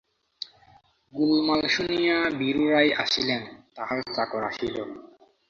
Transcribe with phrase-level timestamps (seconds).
[1.13, 3.41] গোলমাল শুনিয়া বীরু রায় আসিলেন,
[3.75, 4.75] তাঁহার চাকর আসিল।